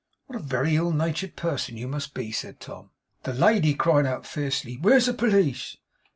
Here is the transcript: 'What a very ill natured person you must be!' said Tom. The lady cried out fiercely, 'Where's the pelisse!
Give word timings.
'What 0.25 0.39
a 0.39 0.43
very 0.43 0.77
ill 0.77 0.91
natured 0.91 1.35
person 1.35 1.77
you 1.77 1.87
must 1.87 2.15
be!' 2.15 2.31
said 2.31 2.59
Tom. 2.59 2.89
The 3.21 3.33
lady 3.35 3.75
cried 3.75 4.07
out 4.07 4.25
fiercely, 4.25 4.79
'Where's 4.81 5.05
the 5.05 5.13
pelisse! 5.13 5.77